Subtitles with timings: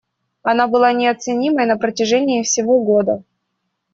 [0.41, 3.21] Она была неоценимой на протяжении всего года.